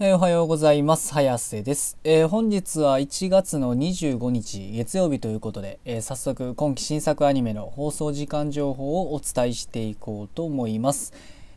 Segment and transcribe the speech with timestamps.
[0.00, 1.14] えーおはようございます。
[1.14, 11.12] 早瀬です、えー本日は1月の25日月曜日ということで、えー早速今期新作アニメの放送時間情報をお伝えしていこうと思います。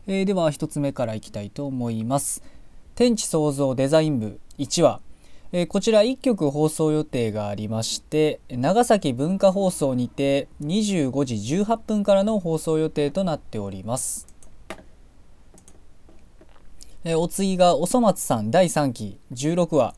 [0.06, 2.44] えでは1つ目からいきたいと思います。
[2.94, 5.00] 天地創造デザイン部1話、
[5.50, 14.28] えこちら1曲放送予定がありまして長崎文化放送にて25時18分からの放送予定となっております。
[17.04, 19.94] えお次がおそ松さん第3期16話、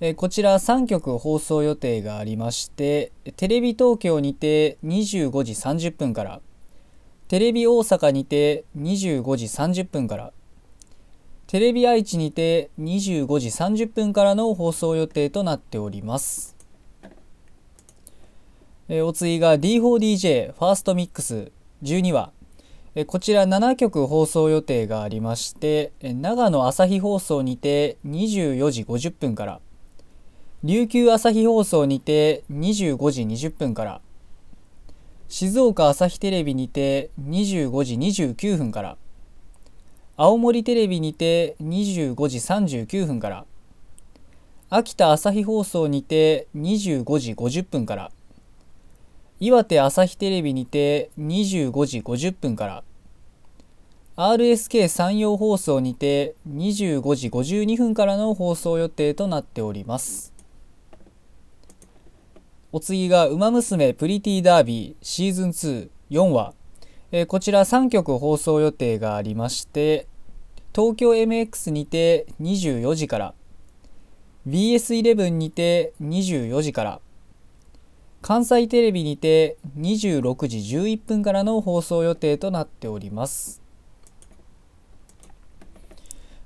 [0.00, 6.40] えこちら3曲放送予定がありましてテレビ東京にて25時30分から
[7.28, 10.32] テレビ大阪にて25時30分から
[11.46, 16.56] テレビ愛知にて25時30分からの放送予定となっております。
[18.88, 21.52] えお次が D4DJ ファーストミックス
[21.82, 22.32] 12話
[23.06, 29.60] こちら7曲放送予定がありまして長野朝日放送にて24時50分から
[30.62, 34.00] 琉球朝日放送にて25時20分から
[35.26, 38.98] 静岡朝日テレビにて25時29分から
[40.18, 42.36] 青森テレビにて25時
[42.84, 43.46] 39分から
[44.68, 48.10] 秋田朝日放送にて25時50分から
[49.44, 52.84] 岩手朝日テレビにて25時50分から
[54.14, 60.32] RSK 山陽放送にて25時52分からの放送予定となっております。
[62.70, 66.54] お次が「ウマ娘プリティダービーシーズン24話」
[67.10, 70.06] えーこちら3曲放送予定がありまして
[70.72, 73.34] 東京 MX にて24時から
[74.46, 77.00] BS11 にて24時から
[78.22, 83.60] 関西テレビにて26時11分からの放送予定となっております。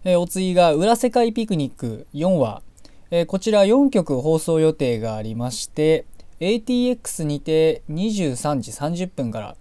[0.04, 2.62] えーお次が「裏世界ピクニック4話」
[3.10, 6.06] えーこちら4曲放送予定がありまして
[6.40, 9.56] ATX にて23時30分から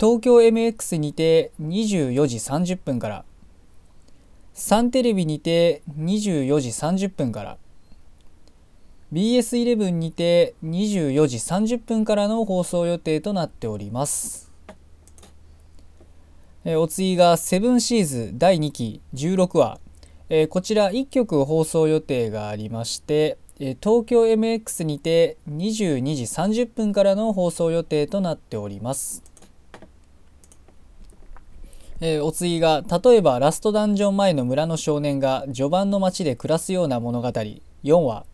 [0.00, 3.24] 東京 MX にて24時30分から
[4.54, 7.58] サンテレビにて24時30分から
[9.14, 14.50] BS11 にて24時30分からの放送予定となっております。
[16.64, 19.78] えーお次がセブンシーズ第2期16話、
[20.30, 29.22] えーこちら1曲放送予定がありまして、えー東京 MX にて22時30分からの放送予定となっております。
[32.00, 38.26] えーお次が例えばラストダンジョン前の村の少年が序盤の街で暮らすような物語4話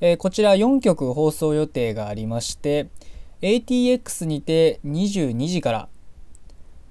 [0.00, 2.88] えーこちら4曲放送予定がありまして
[3.42, 5.88] ATX にて22時から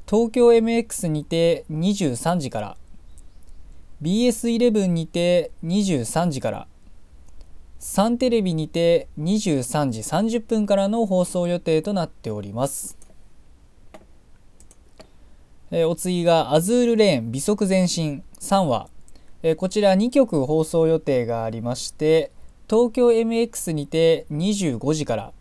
[0.07, 2.77] 東京 MX にて23時から
[4.01, 6.67] BS11 にて23時から
[7.79, 12.97] サンテレビにて23時30分からの放送予定となっております。
[15.71, 18.87] えーお次がアズールレーン美足前進3話、
[19.43, 22.31] えーこちら2曲放送予定がありまして
[22.67, 25.33] 東京 MX にて25時から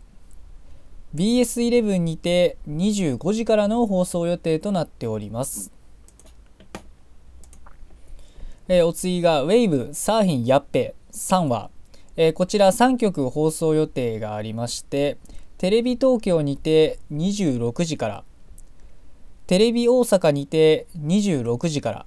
[1.15, 5.71] BS11 にて25時からの放送予定となっております。
[8.67, 11.69] えーお次がウェイブサーフィンヤッペ3話、
[12.15, 15.17] えーこちら3曲放送予定がありまして
[15.57, 18.23] テレビ東京にて26時から
[19.47, 22.05] テレビ大阪にて26時から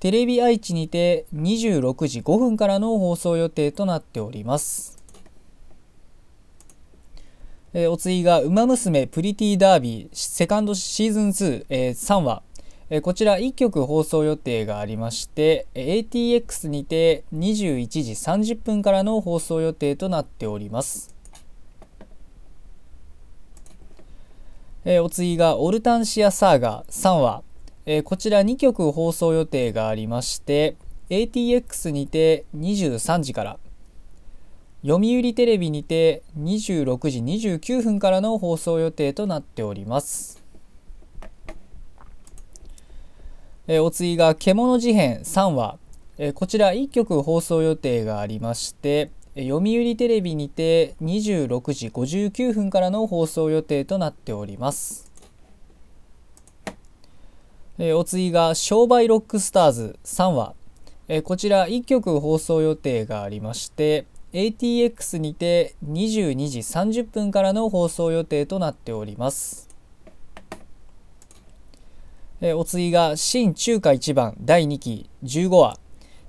[0.00, 4.98] テレビ愛知にて26時5分からの放送予定となっております。
[7.74, 12.42] えーお次が「ウマ娘プリティダービー」セカンドシーズン2、えー3話、
[12.88, 21.14] えーこちら1曲放送予定がありまして ATX にて21時30分からの放送予定となっております。
[24.86, 27.42] えーお次が「オルタンシアサーガー」3話、
[27.86, 30.76] えーこちら2曲放送予定がありまして
[31.08, 33.58] ATX にて23時から
[34.82, 40.42] 読売テレビにて26時29分からの放送予定となっております。
[43.66, 45.78] えーお次が「獣事変3話」
[46.18, 55.09] えーこちら1曲放送予定がありましてえ読売テレビにて26時59分からの放送予定となっております。
[57.82, 60.54] えーお次が「商売ロックスターズ3話」
[61.08, 64.04] えーこちら1曲放送予定がありまして
[64.34, 69.66] ATX にて22時30分からの放送予定となっております。
[72.42, 75.78] えーお次が「新中華一番」第2期15話、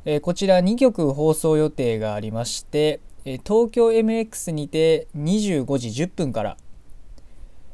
[0.06, 6.58] えこちら2曲放送予定がありまして、え東京 MX にて25時10分から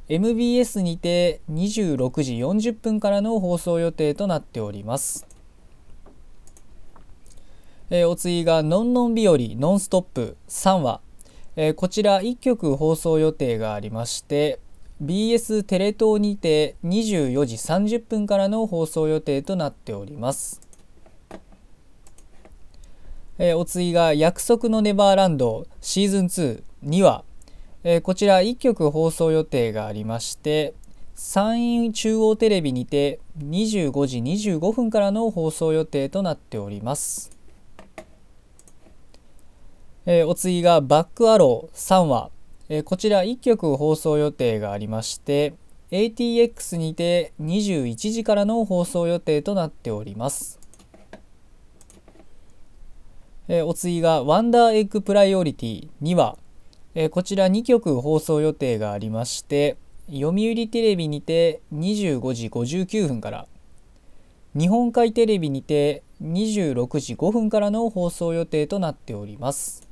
[0.09, 5.27] MBS にて26時40分からの放送予定となっております。
[7.89, 11.01] えー、お次が「のんのん日和ノンストップ」3話、
[11.56, 14.59] えー、こちら1曲放送予定がありまして
[15.01, 20.62] BS テレ東にて24時30分からの放送予定となっております。
[23.39, 27.24] えー、お次が「約束のネバーランド」シーズン22話、
[27.83, 30.74] えー、こちら1曲放送予定がありまして
[31.13, 37.38] 山陰中央テレビにて25時25分からの放送予定となっております。
[40.09, 42.29] えー、お次がバックアロー3話、
[42.69, 45.53] えー、こちら1曲放送予定がありまして
[45.91, 50.62] ATX にて21時からの放送予定となっております、
[53.50, 56.38] え、お次がワンダーエッグプライオリティ2話、
[56.99, 59.77] えこちら2局放送予定がありまして
[60.07, 63.47] 読売テレビにて25時59分から
[64.57, 69.88] 日本海テレビにて26時5分からの放送予定となっております。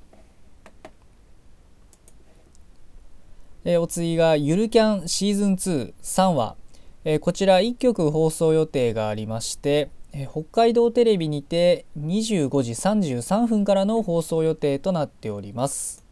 [3.66, 6.56] えー、お次がゆるキャンシーズン23話、
[7.04, 16.05] えー、こちら1局放送予定がありまして、え、北海道テレビにて25時33分からの放送予定となっております、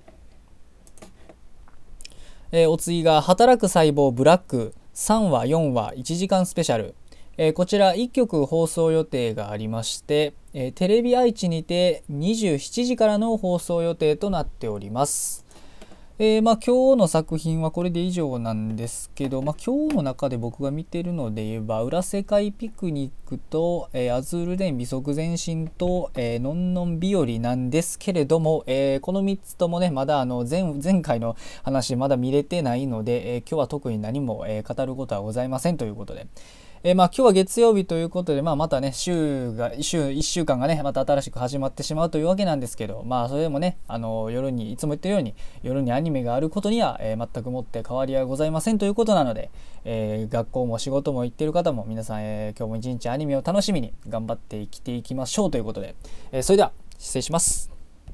[2.54, 6.96] えお次が働く細胞ブラック3話4話1時間スペシャル
[7.36, 15.43] えー、こちら1曲放送予定がありまして、えー、テレビ愛知にて27時からの放送予定となっております。
[16.19, 36.27] えー、まあ、今日の作品はこれで以上なんですけど、まあ、今日の中で僕が見てるので言えば「裏世界ピクニックと」えー、アズールデン美足前進」と、えー、のんのん日和なんですけれども、えー、この3つともねまだあの前前回の話まだ見れてないので、え今日は特に何も、え語ることはございませんということで。
[36.86, 49.50] えー、まあ今日は月曜日ということで、まあ、またね週が週1週間がねまた新しく始まってしまうというわけなんですけどまあそれでもねあの夜にいつも言ってるように夜にアニメがあることには、えー、全くもって変わりはございませんということなので、
[49.86, 55.96] えー、学校も仕事も行ってる方も皆さん、え今日も一日アニメを楽しみに頑張って生きていきましょうということで、
[56.34, 57.73] えそれでは失礼します。